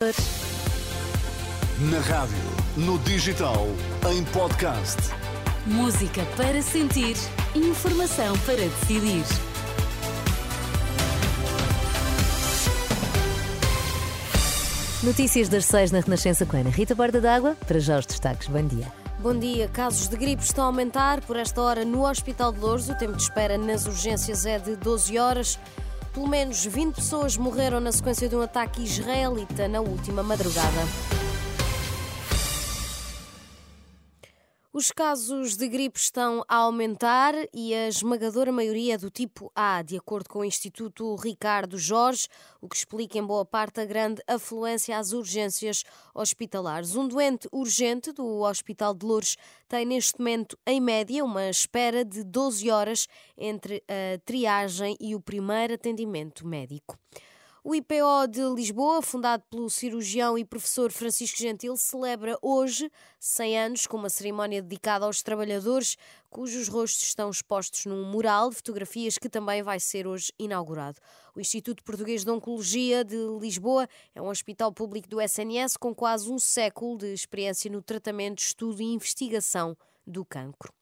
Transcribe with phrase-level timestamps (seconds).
[0.00, 2.38] Na rádio,
[2.76, 3.66] no digital,
[4.08, 4.96] em podcast.
[5.66, 7.16] Música para sentir,
[7.52, 9.24] informação para decidir.
[15.02, 17.56] Notícias das seis na Renascença com Ana Rita Borda d'Água.
[17.66, 18.46] Para já os destaques.
[18.46, 18.86] Bom dia.
[19.18, 19.66] Bom dia.
[19.66, 21.20] Casos de gripe estão a aumentar.
[21.22, 24.76] Por esta hora, no Hospital de Louros, o tempo de espera nas urgências é de
[24.76, 25.58] 12 horas.
[26.12, 31.17] Pelo menos 20 pessoas morreram na sequência de um ataque israelita na última madrugada.
[34.78, 39.82] Os casos de gripe estão a aumentar e a esmagadora maioria é do tipo A,
[39.82, 42.28] de acordo com o Instituto Ricardo Jorge,
[42.60, 45.82] o que explica em boa parte a grande afluência às urgências
[46.14, 46.94] hospitalares.
[46.94, 52.22] Um doente urgente do Hospital de Lourdes tem neste momento, em média, uma espera de
[52.22, 56.96] 12 horas entre a triagem e o primeiro atendimento médico.
[57.70, 63.86] O IPO de Lisboa, fundado pelo cirurgião e professor Francisco Gentil, celebra hoje 100 anos
[63.86, 65.98] com uma cerimónia dedicada aos trabalhadores,
[66.30, 70.98] cujos rostos estão expostos num mural de fotografias que também vai ser hoje inaugurado.
[71.36, 76.32] O Instituto Português de Oncologia de Lisboa é um hospital público do SNS com quase
[76.32, 80.72] um século de experiência no tratamento, estudo e investigação do cancro.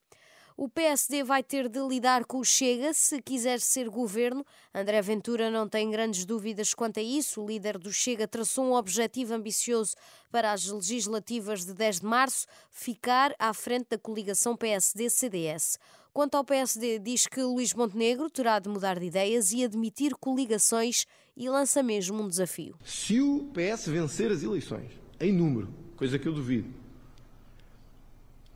[0.59, 4.43] O PSD vai ter de lidar com o Chega se quiser ser governo.
[4.73, 7.43] André Ventura não tem grandes dúvidas quanto a isso.
[7.43, 9.93] O líder do Chega traçou um objetivo ambicioso
[10.31, 15.77] para as legislativas de 10 de março: ficar à frente da coligação PSD-CDS.
[16.11, 21.05] Quanto ao PSD, diz que Luís Montenegro terá de mudar de ideias e admitir coligações
[21.35, 22.75] e lança mesmo um desafio.
[22.83, 26.86] Se o PS vencer as eleições, em número, coisa que eu duvido,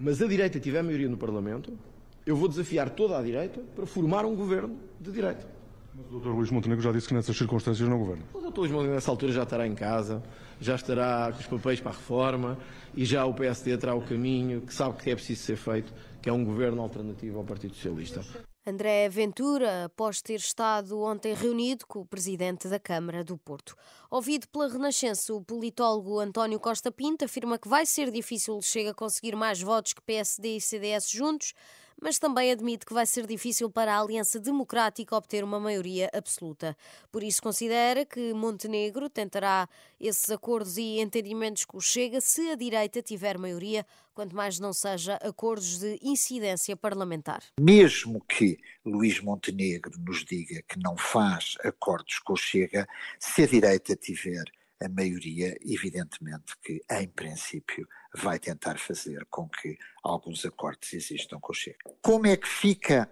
[0.01, 1.77] mas a direita tiver maioria no Parlamento,
[2.25, 5.47] eu vou desafiar toda a direita para formar um governo de direita.
[5.93, 6.29] Mas o Dr.
[6.29, 8.23] Luís Montenegro já disse que nessas circunstâncias não governa.
[8.33, 8.59] O Dr.
[8.59, 10.23] Luís Montenegro nessa altura já estará em casa,
[10.59, 12.57] já estará com os papéis para a reforma
[12.95, 16.29] e já o PSD terá o caminho que sabe que é preciso ser feito, que
[16.29, 18.21] é um governo alternativo ao Partido Socialista.
[18.63, 23.75] André Ventura, após ter estado ontem reunido com o presidente da Câmara do Porto.
[24.07, 28.93] Ouvido pela Renascença, o politólogo António Costa Pinto afirma que vai ser difícil Chega a
[28.93, 31.55] conseguir mais votos que PSD e CDS juntos,
[32.01, 36.75] mas também admite que vai ser difícil para a Aliança Democrática obter uma maioria absoluta.
[37.11, 39.69] Por isso, considera que Montenegro tentará
[39.99, 43.85] esses acordos e entendimentos com o Chega se a direita tiver maioria,
[44.15, 47.43] quanto mais não seja acordos de incidência parlamentar.
[47.59, 52.87] Mesmo que Luís Montenegro nos diga que não faz acordos com o Chega,
[53.19, 54.45] se a direita tiver
[54.81, 61.51] a maioria, evidentemente que, em princípio, vai tentar fazer com que alguns acordos existam com
[61.51, 61.77] o Chega.
[62.01, 63.09] Como é que fica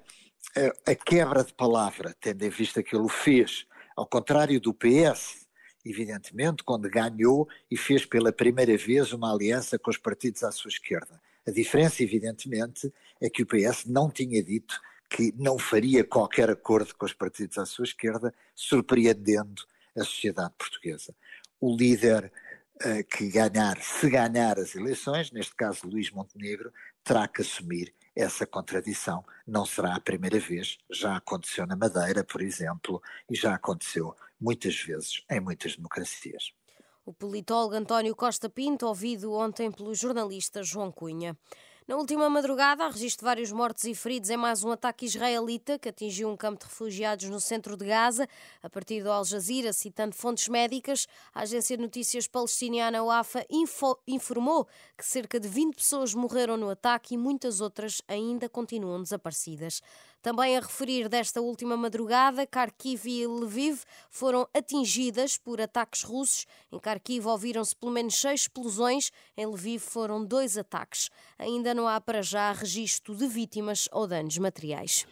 [0.56, 4.60] a, eh, a quebra de palavra, tendo em vista que ele o fez, ao contrário
[4.60, 5.48] do PS,
[5.86, 10.70] evidentemente, quando ganhou e fez pela primeira vez uma aliança com os partidos à sua
[10.70, 11.22] esquerda.
[11.48, 12.92] A diferença, evidentemente,
[13.22, 17.58] é que o PS não tinha dito que não faria qualquer acordo com os partidos
[17.58, 19.64] à sua esquerda, surpreendendo
[19.96, 21.16] a sociedade portuguesa
[21.60, 22.32] o líder
[22.84, 26.72] uh, que ganhar, se ganhar as eleições, neste caso Luís Montenegro,
[27.04, 29.24] terá que assumir essa contradição.
[29.48, 34.76] Não será a primeira vez, já aconteceu na Madeira, por exemplo, e já aconteceu muitas
[34.82, 36.54] vezes em muitas democracias.
[37.06, 41.36] O politólogo António Costa Pinto, ouvido ontem pelo jornalista João Cunha.
[41.90, 45.80] Na última madrugada, há registro de vários mortos e feridos em mais um ataque israelita
[45.80, 48.30] que atingiu um campo de refugiados no centro de Gaza.
[48.62, 53.44] A partir do Al Jazeera, citando fontes médicas, a agência de notícias palestiniana WAFA
[54.08, 59.82] informou que cerca de 20 pessoas morreram no ataque e muitas outras ainda continuam desaparecidas.
[60.22, 66.46] Também a referir desta última madrugada, Kharkiv e Lviv foram atingidas por ataques russos.
[66.72, 71.10] Em Kharkiv ouviram-se pelo menos seis explosões, em Lviv foram dois ataques.
[71.38, 75.06] Ainda não há para já registro de vítimas ou danos materiais.